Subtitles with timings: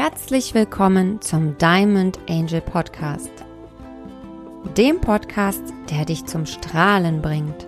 [0.00, 3.32] Herzlich willkommen zum Diamond Angel Podcast.
[4.76, 7.66] Dem Podcast, der dich zum Strahlen bringt.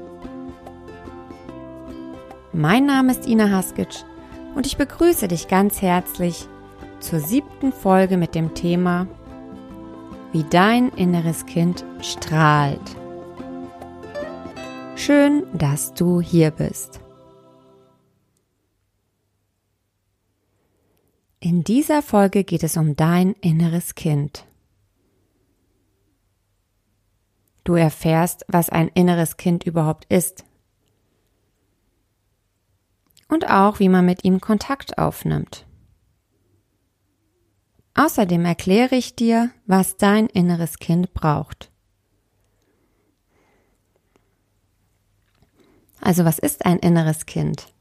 [2.52, 4.04] Mein Name ist Ina Haskic
[4.54, 6.46] und ich begrüße dich ganz herzlich
[7.00, 9.08] zur siebten Folge mit dem Thema
[10.30, 12.96] Wie dein inneres Kind strahlt.
[14.94, 16.99] Schön, dass du hier bist.
[21.42, 24.44] In dieser Folge geht es um dein inneres Kind.
[27.64, 30.44] Du erfährst, was ein inneres Kind überhaupt ist.
[33.26, 35.66] Und auch, wie man mit ihm Kontakt aufnimmt.
[37.94, 41.70] Außerdem erkläre ich dir, was dein inneres Kind braucht.
[46.02, 47.72] Also was ist ein inneres Kind?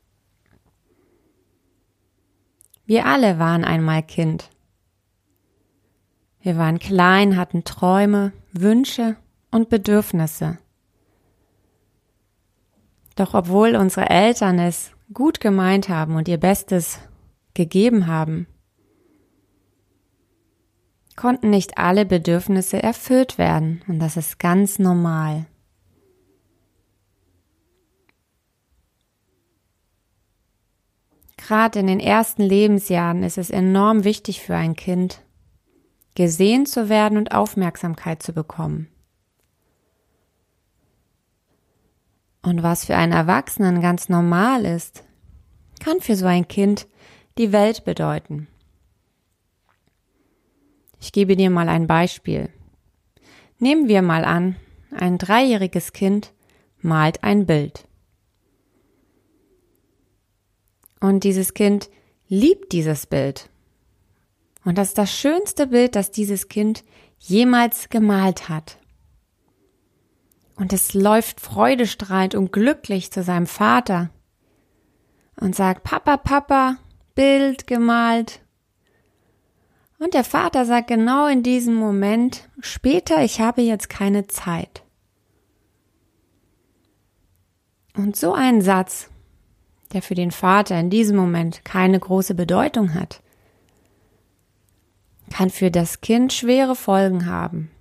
[2.89, 4.49] Wir alle waren einmal Kind.
[6.41, 9.15] Wir waren klein, hatten Träume, Wünsche
[9.51, 10.57] und Bedürfnisse.
[13.15, 16.97] Doch obwohl unsere Eltern es gut gemeint haben und ihr Bestes
[17.53, 18.47] gegeben haben,
[21.15, 25.45] konnten nicht alle Bedürfnisse erfüllt werden und das ist ganz normal.
[31.49, 35.23] Gerade in den ersten Lebensjahren ist es enorm wichtig für ein Kind,
[36.13, 38.87] gesehen zu werden und Aufmerksamkeit zu bekommen.
[42.43, 45.03] Und was für einen Erwachsenen ganz normal ist,
[45.83, 46.85] kann für so ein Kind
[47.39, 48.47] die Welt bedeuten.
[50.99, 52.49] Ich gebe dir mal ein Beispiel.
[53.57, 54.55] Nehmen wir mal an,
[54.95, 56.31] ein dreijähriges Kind
[56.79, 57.88] malt ein Bild.
[60.99, 61.89] Und dieses Kind
[62.27, 63.49] liebt dieses Bild.
[64.65, 66.83] Und das ist das schönste Bild, das dieses Kind
[67.17, 68.77] jemals gemalt hat.
[70.55, 74.09] Und es läuft freudestrahlend und glücklich zu seinem Vater
[75.39, 76.77] und sagt, Papa, Papa,
[77.15, 78.41] Bild gemalt.
[79.99, 84.83] Und der Vater sagt genau in diesem Moment, später, ich habe jetzt keine Zeit.
[87.95, 89.09] Und so ein Satz
[89.93, 93.21] der für den Vater in diesem Moment keine große Bedeutung hat,
[95.31, 97.71] kann für das Kind schwere Folgen haben.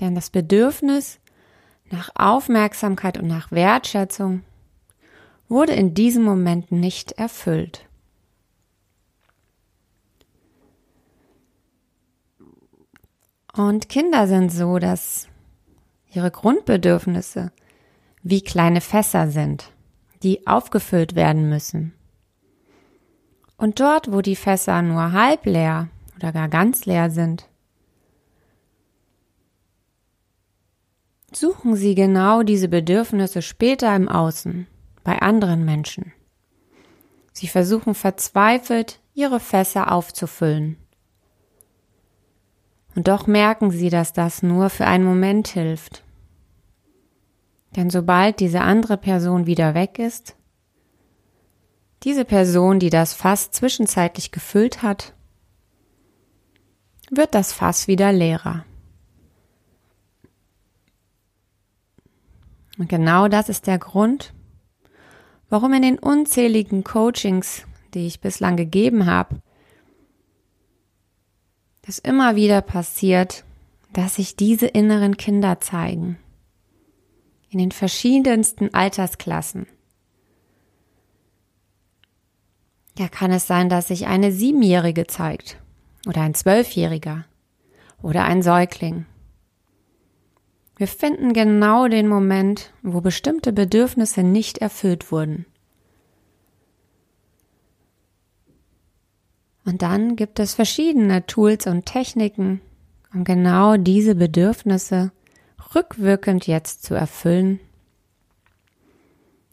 [0.00, 1.18] Denn das Bedürfnis
[1.90, 4.42] nach Aufmerksamkeit und nach Wertschätzung
[5.48, 7.86] wurde in diesem Moment nicht erfüllt.
[13.54, 15.28] Und Kinder sind so, dass
[16.10, 17.52] ihre Grundbedürfnisse
[18.22, 19.72] wie kleine Fässer sind
[20.22, 21.92] die aufgefüllt werden müssen.
[23.56, 27.48] Und dort, wo die Fässer nur halb leer oder gar ganz leer sind,
[31.32, 34.66] suchen Sie genau diese Bedürfnisse später im Außen,
[35.04, 36.12] bei anderen Menschen.
[37.32, 40.76] Sie versuchen verzweifelt, Ihre Fässer aufzufüllen.
[42.94, 46.02] Und doch merken Sie, dass das nur für einen Moment hilft.
[47.76, 50.36] Denn sobald diese andere Person wieder weg ist,
[52.02, 55.14] diese Person, die das Fass zwischenzeitlich gefüllt hat,
[57.10, 58.64] wird das Fass wieder leerer.
[62.78, 64.34] Und genau das ist der Grund,
[65.48, 69.40] warum in den unzähligen Coachings, die ich bislang gegeben habe,
[71.86, 73.44] es immer wieder passiert,
[73.92, 76.16] dass sich diese inneren Kinder zeigen
[77.52, 79.66] in den verschiedensten Altersklassen.
[82.98, 85.58] Ja, kann es sein, dass sich eine Siebenjährige zeigt
[86.06, 87.26] oder ein Zwölfjähriger
[88.02, 89.04] oder ein Säugling.
[90.76, 95.44] Wir finden genau den Moment, wo bestimmte Bedürfnisse nicht erfüllt wurden.
[99.64, 102.62] Und dann gibt es verschiedene Tools und Techniken,
[103.12, 105.12] um genau diese Bedürfnisse
[105.74, 107.60] rückwirkend jetzt zu erfüllen,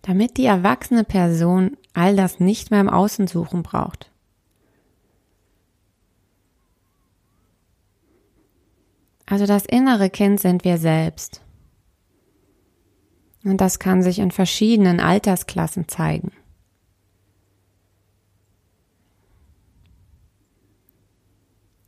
[0.01, 4.11] damit die erwachsene Person all das nicht mehr im Außen suchen braucht.
[9.25, 11.41] Also das innere Kind sind wir selbst.
[13.43, 16.31] Und das kann sich in verschiedenen Altersklassen zeigen.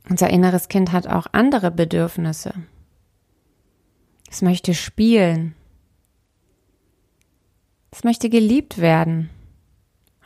[0.08, 2.54] Unser inneres Kind hat auch andere Bedürfnisse.
[4.32, 5.54] Es möchte spielen.
[7.90, 9.28] Es möchte geliebt werden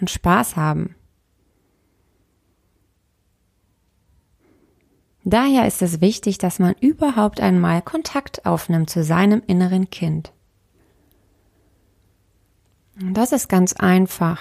[0.00, 0.94] und Spaß haben.
[5.24, 10.32] Daher ist es wichtig, dass man überhaupt einmal Kontakt aufnimmt zu seinem inneren Kind.
[13.00, 14.40] Und das ist ganz einfach.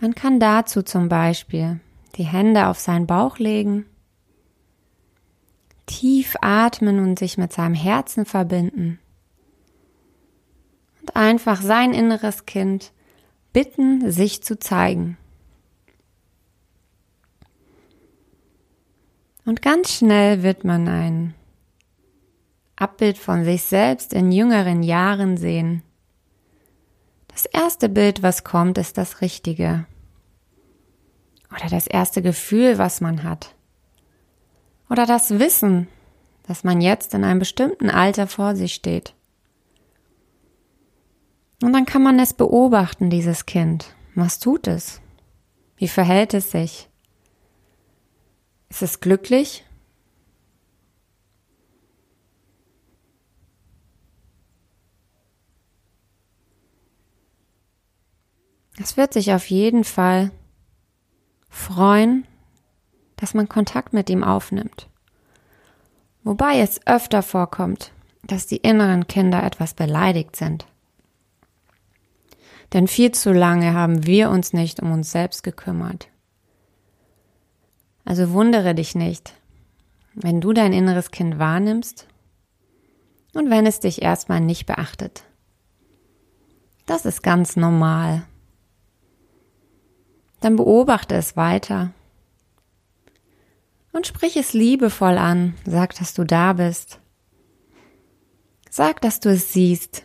[0.00, 1.78] Man kann dazu zum Beispiel
[2.16, 3.86] die Hände auf seinen Bauch legen,
[5.86, 8.98] tief atmen und sich mit seinem Herzen verbinden
[11.00, 12.92] und einfach sein inneres Kind
[13.52, 15.16] bitten, sich zu zeigen.
[19.44, 21.34] Und ganz schnell wird man ein
[22.74, 25.82] Abbild von sich selbst in jüngeren Jahren sehen.
[27.28, 29.86] Das erste Bild, was kommt, ist das Richtige.
[31.50, 33.55] Oder das erste Gefühl, was man hat.
[34.88, 35.88] Oder das Wissen,
[36.46, 39.14] dass man jetzt in einem bestimmten Alter vor sich steht.
[41.62, 43.94] Und dann kann man es beobachten, dieses Kind.
[44.14, 45.00] Was tut es?
[45.76, 46.88] Wie verhält es sich?
[48.68, 49.64] Ist es glücklich?
[58.78, 60.30] Es wird sich auf jeden Fall
[61.48, 62.26] freuen,
[63.16, 64.88] dass man Kontakt mit ihm aufnimmt.
[66.22, 67.92] Wobei es öfter vorkommt,
[68.22, 70.66] dass die inneren Kinder etwas beleidigt sind.
[72.72, 76.08] Denn viel zu lange haben wir uns nicht um uns selbst gekümmert.
[78.04, 79.34] Also wundere dich nicht,
[80.14, 82.06] wenn du dein inneres Kind wahrnimmst
[83.32, 85.24] und wenn es dich erstmal nicht beachtet.
[86.86, 88.24] Das ist ganz normal.
[90.40, 91.92] Dann beobachte es weiter
[93.96, 95.54] und sprich es liebevoll an.
[95.64, 97.00] Sag, dass du da bist.
[98.68, 100.04] Sag, dass du es siehst.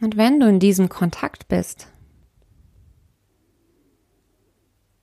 [0.00, 1.86] Und wenn du in diesem Kontakt bist,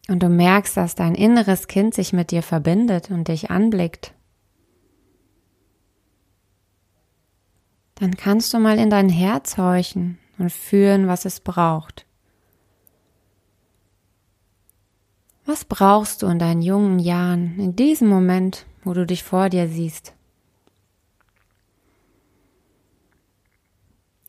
[0.10, 4.13] und du merkst, dass dein inneres Kind sich mit dir verbindet und dich anblickt,
[7.95, 12.06] dann kannst du mal in dein Herz horchen und fühlen, was es braucht.
[15.51, 19.68] Was brauchst du in deinen jungen Jahren, in diesem Moment, wo du dich vor dir
[19.68, 20.13] siehst?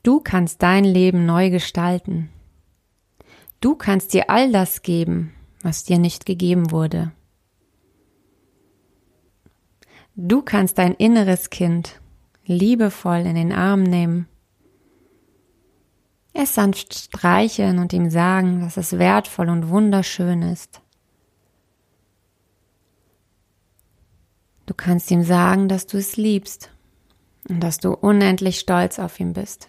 [0.03, 2.29] Du kannst dein Leben neu gestalten.
[3.61, 5.33] Du kannst dir all das geben,
[5.63, 7.13] was dir nicht gegeben wurde.
[10.17, 12.01] Du kannst dein inneres Kind
[12.47, 14.27] liebevoll in den Arm nehmen,
[16.35, 20.82] es sanft streicheln und ihm sagen, dass es wertvoll und wunderschön ist.
[24.73, 26.71] Du kannst ihm sagen, dass du es liebst
[27.47, 29.69] und dass du unendlich stolz auf ihn bist.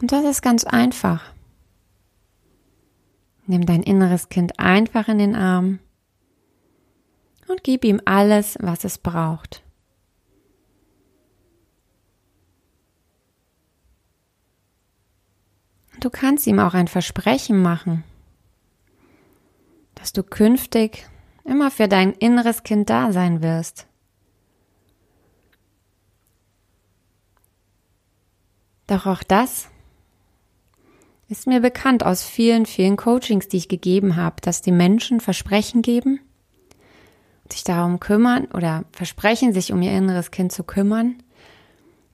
[0.00, 1.32] Und das ist ganz einfach.
[3.46, 5.78] Nimm dein inneres Kind einfach in den Arm
[7.46, 9.62] und gib ihm alles, was es braucht.
[16.00, 18.04] Du kannst ihm auch ein Versprechen machen,
[19.94, 21.06] dass du künftig
[21.44, 23.86] immer für dein inneres Kind da sein wirst.
[28.86, 29.68] Doch auch das
[31.28, 35.82] ist mir bekannt aus vielen, vielen Coachings, die ich gegeben habe, dass die Menschen Versprechen
[35.82, 36.20] geben,
[37.50, 41.16] sich darum kümmern oder versprechen, sich um ihr inneres Kind zu kümmern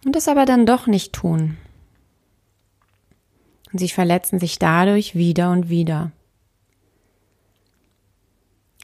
[0.04, 1.58] und das aber dann doch nicht tun.
[3.72, 6.12] Und sie verletzen sich dadurch wieder und wieder.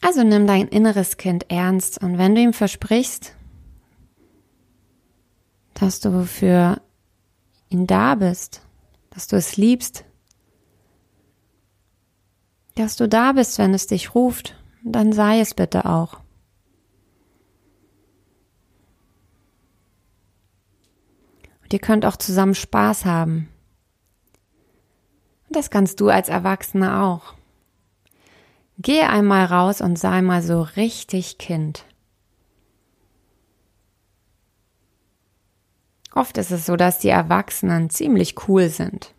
[0.01, 3.35] Also nimm dein inneres Kind ernst und wenn du ihm versprichst,
[5.75, 6.81] dass du für
[7.69, 8.63] ihn da bist,
[9.11, 10.05] dass du es liebst,
[12.77, 14.55] dass du da bist, wenn es dich ruft,
[14.85, 16.21] dann sei es bitte auch.
[21.63, 23.49] Und ihr könnt auch zusammen Spaß haben.
[25.49, 27.35] Und das kannst du als Erwachsener auch.
[28.79, 31.85] Geh einmal raus und sei mal so richtig Kind.
[36.15, 39.15] Oft ist es so, dass die Erwachsenen ziemlich cool sind.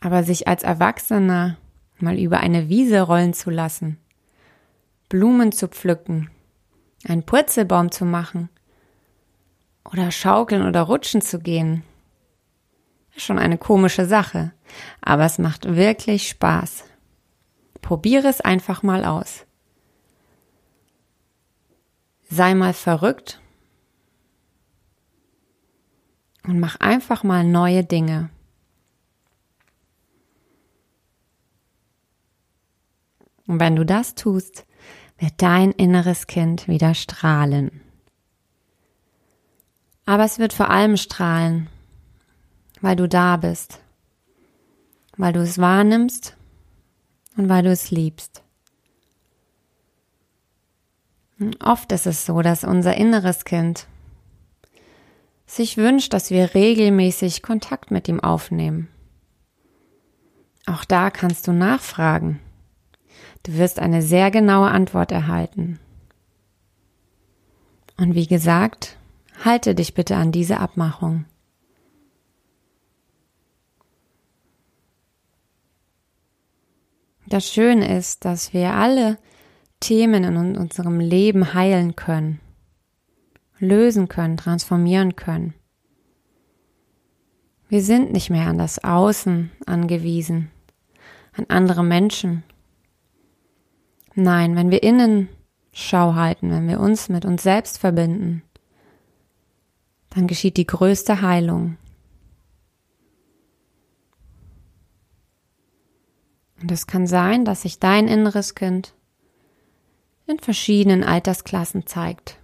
[0.00, 1.56] Aber sich als Erwachsener
[1.98, 3.98] mal über eine Wiese rollen zu lassen,
[5.08, 6.30] Blumen zu pflücken,
[7.04, 8.48] einen Purzelbaum zu machen
[9.84, 11.82] oder schaukeln oder rutschen zu gehen.
[13.16, 14.52] Schon eine komische Sache,
[15.00, 16.84] aber es macht wirklich Spaß.
[17.80, 19.46] Probiere es einfach mal aus.
[22.28, 23.40] sei mal verrückt
[26.44, 28.30] und mach einfach mal neue Dinge.
[33.46, 34.66] Und wenn du das tust,
[35.18, 37.80] wird dein inneres Kind wieder strahlen.
[40.04, 41.68] Aber es wird vor allem strahlen,
[42.80, 43.80] weil du da bist,
[45.16, 46.36] weil du es wahrnimmst
[47.36, 48.42] und weil du es liebst.
[51.38, 53.86] Und oft ist es so, dass unser inneres Kind
[55.46, 58.88] sich wünscht, dass wir regelmäßig Kontakt mit ihm aufnehmen.
[60.66, 62.40] Auch da kannst du nachfragen.
[63.44, 65.78] Du wirst eine sehr genaue Antwort erhalten.
[67.96, 68.96] Und wie gesagt,
[69.44, 71.26] halte dich bitte an diese Abmachung.
[77.28, 79.18] Das Schöne ist, dass wir alle
[79.80, 82.40] Themen in unserem Leben heilen können,
[83.58, 85.54] lösen können, transformieren können.
[87.68, 90.50] Wir sind nicht mehr an das Außen angewiesen,
[91.32, 92.44] an andere Menschen,
[94.18, 95.28] Nein, wenn wir innen
[95.72, 98.42] Schau halten, wenn wir uns mit uns selbst verbinden,
[100.08, 101.76] dann geschieht die größte Heilung.
[106.66, 108.92] Und es kann sein, dass sich dein inneres Kind
[110.26, 112.40] in verschiedenen Altersklassen zeigt.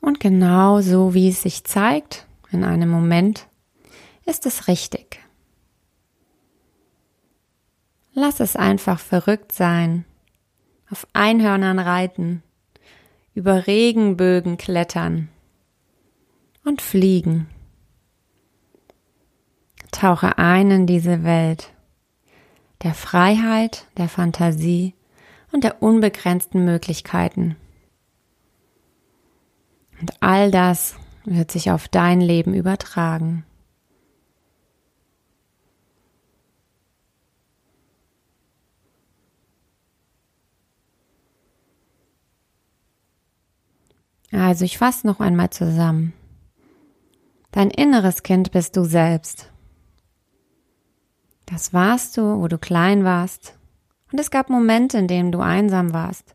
[0.00, 3.48] Und genau so wie es sich zeigt, in einem Moment,
[4.24, 5.18] ist es richtig.
[8.12, 10.04] Lass es einfach verrückt sein,
[10.92, 12.44] auf Einhörnern reiten,
[13.34, 15.28] über Regenbögen klettern
[16.64, 17.48] und fliegen.
[20.02, 21.72] Tauche ein in diese Welt
[22.82, 24.96] der Freiheit, der Fantasie
[25.52, 27.54] und der unbegrenzten Möglichkeiten.
[30.00, 33.44] Und all das wird sich auf dein Leben übertragen.
[44.32, 46.12] Also ich fasse noch einmal zusammen.
[47.52, 49.51] Dein inneres Kind bist du selbst.
[51.46, 53.58] Das warst du, wo du klein warst.
[54.10, 56.34] Und es gab Momente, in denen du einsam warst,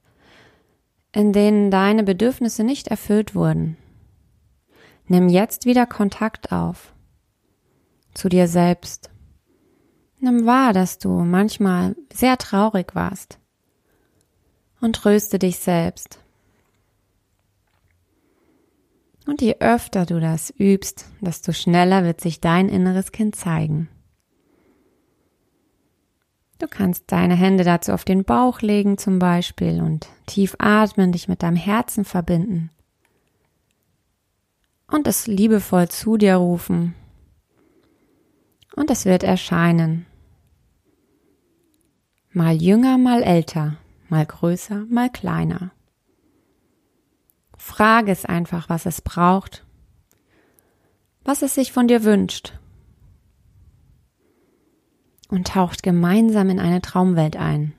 [1.12, 3.78] in denen deine Bedürfnisse nicht erfüllt wurden.
[5.06, 6.94] Nimm jetzt wieder Kontakt auf
[8.14, 9.12] zu dir selbst.
[10.20, 13.38] Nimm wahr, dass du manchmal sehr traurig warst
[14.82, 16.20] und tröste dich selbst.
[19.28, 23.90] Und je öfter du das übst, desto schneller wird sich dein inneres Kind zeigen.
[26.60, 31.28] Du kannst deine Hände dazu auf den Bauch legen zum Beispiel und tief atmen, dich
[31.28, 32.72] mit deinem Herzen verbinden
[34.88, 36.96] und es liebevoll zu dir rufen.
[38.76, 40.06] Und es wird erscheinen.
[42.32, 43.78] Mal jünger, mal älter,
[44.10, 45.72] mal größer, mal kleiner.
[47.58, 49.66] Frage es einfach, was es braucht,
[51.24, 52.54] was es sich von dir wünscht
[55.28, 57.74] und taucht gemeinsam in eine Traumwelt ein.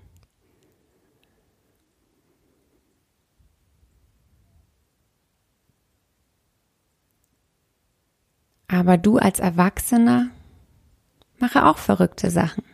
[8.68, 10.28] Aber du als Erwachsener
[11.38, 12.64] mache auch verrückte Sachen.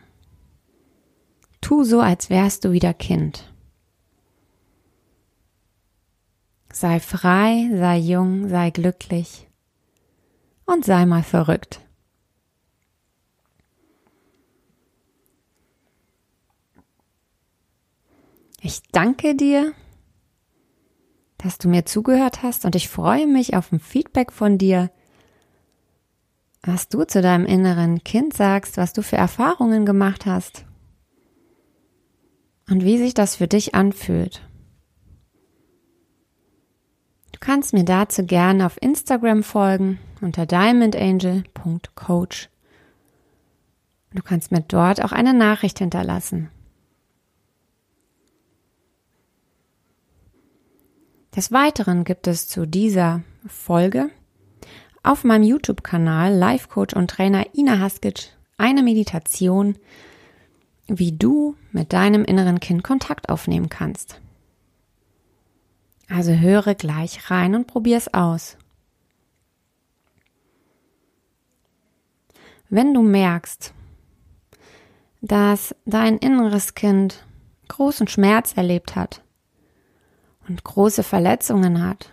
[1.61, 3.51] Tu so, als wärst du wieder Kind.
[6.71, 9.47] Sei frei, sei jung, sei glücklich
[10.65, 11.84] und sei mal verrückt.
[18.65, 19.73] Ich danke dir,
[21.37, 24.89] dass du mir zugehört hast und ich freue mich auf ein Feedback von dir,
[26.63, 30.65] was du zu deinem inneren Kind sagst, was du für Erfahrungen gemacht hast
[32.67, 34.41] und wie sich das für dich anfühlt.
[37.33, 42.49] Du kannst mir dazu gerne auf Instagram folgen unter diamondangel.coach.
[44.15, 46.49] Du kannst mir dort auch eine Nachricht hinterlassen.
[51.35, 54.09] Des Weiteren gibt es zu dieser Folge
[55.03, 59.77] auf meinem YouTube-Kanal Life Coach und Trainer Ina Haskic eine Meditation,
[60.87, 64.21] wie du mit deinem inneren Kind Kontakt aufnehmen kannst.
[66.07, 68.57] Also höre gleich rein und probier es aus.
[72.69, 73.73] Wenn du merkst,
[75.19, 77.25] dass dein inneres Kind
[77.67, 79.24] großen Schmerz erlebt hat
[80.47, 82.11] und große Verletzungen hat.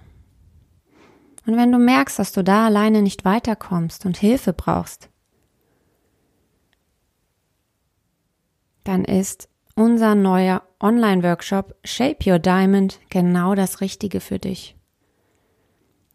[1.46, 5.08] Und wenn du merkst, dass du da alleine nicht weiterkommst und Hilfe brauchst,
[8.84, 14.76] dann ist unser neuer Online-Workshop Shape Your Diamond genau das Richtige für dich.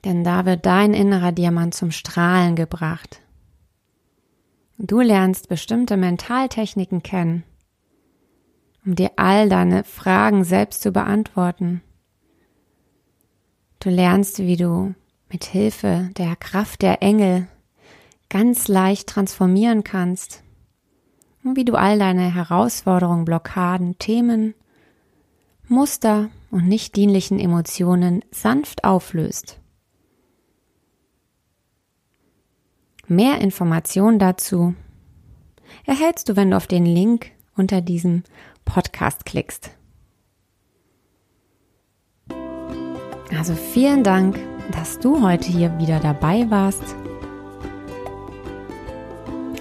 [0.05, 3.21] Denn da wird dein innerer Diamant zum Strahlen gebracht.
[4.77, 7.43] Du lernst bestimmte Mentaltechniken kennen,
[8.85, 11.81] um dir all deine Fragen selbst zu beantworten.
[13.79, 14.95] Du lernst, wie du
[15.29, 17.47] mit Hilfe der Kraft der Engel
[18.29, 20.43] ganz leicht transformieren kannst
[21.43, 24.55] und wie du all deine Herausforderungen, Blockaden, Themen,
[25.67, 29.59] Muster und nicht dienlichen Emotionen sanft auflöst.
[33.07, 34.75] Mehr Informationen dazu
[35.85, 38.23] erhältst du, wenn du auf den Link unter diesem
[38.65, 39.76] Podcast klickst.
[43.35, 44.39] Also vielen Dank,
[44.71, 46.95] dass du heute hier wieder dabei warst.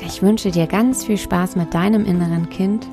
[0.01, 2.87] Ich wünsche dir ganz viel Spaß mit deinem inneren Kind.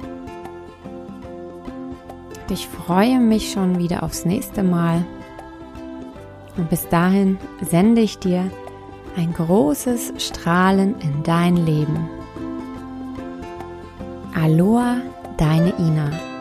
[2.50, 5.06] Ich freue mich schon wieder aufs nächste Mal.
[6.58, 8.50] Und bis dahin sende ich dir
[9.16, 12.10] ein großes Strahlen in dein Leben.
[14.36, 14.98] Aloha,
[15.38, 16.33] deine Ina.